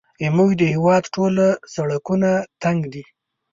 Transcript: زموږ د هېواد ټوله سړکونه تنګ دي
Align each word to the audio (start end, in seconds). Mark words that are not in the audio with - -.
زموږ 0.25 0.49
د 0.61 0.63
هېواد 0.73 1.03
ټوله 1.15 1.47
سړکونه 1.73 2.29
تنګ 2.63 2.79
دي 2.93 3.03